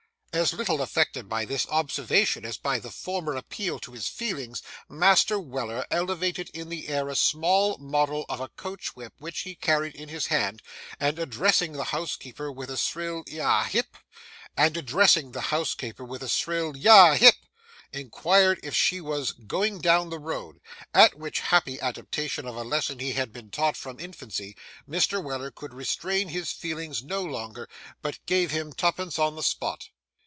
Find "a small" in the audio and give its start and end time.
7.09-7.77